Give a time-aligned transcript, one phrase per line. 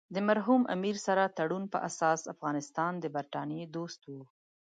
[0.15, 4.23] د مرحوم امیر سره تړون په اساس افغانستان د برټانیې دوست وو.